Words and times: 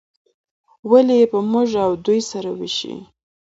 ولې 0.91 1.15
یې 1.21 1.25
په 1.31 1.39
موږ 1.51 1.69
او 1.85 1.91
دوی 2.05 2.19
سره 2.31 2.49
ویشي. 2.59 2.93